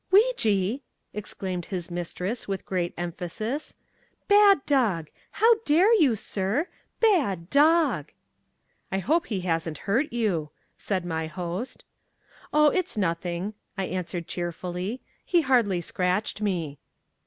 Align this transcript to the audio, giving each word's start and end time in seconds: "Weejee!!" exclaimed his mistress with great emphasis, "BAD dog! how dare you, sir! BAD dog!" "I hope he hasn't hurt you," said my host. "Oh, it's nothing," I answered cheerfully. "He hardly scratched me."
"Weejee!!" 0.11 0.81
exclaimed 1.13 1.65
his 1.65 1.91
mistress 1.91 2.47
with 2.47 2.65
great 2.65 2.91
emphasis, 2.97 3.75
"BAD 4.27 4.65
dog! 4.65 5.11
how 5.33 5.57
dare 5.63 5.93
you, 6.01 6.15
sir! 6.15 6.67
BAD 6.99 7.51
dog!" 7.51 8.11
"I 8.91 8.97
hope 8.97 9.27
he 9.27 9.41
hasn't 9.41 9.77
hurt 9.85 10.11
you," 10.11 10.49
said 10.75 11.05
my 11.05 11.27
host. 11.27 11.83
"Oh, 12.51 12.69
it's 12.71 12.97
nothing," 12.97 13.53
I 13.77 13.85
answered 13.85 14.27
cheerfully. 14.27 15.01
"He 15.23 15.41
hardly 15.41 15.81
scratched 15.81 16.41
me." 16.41 16.79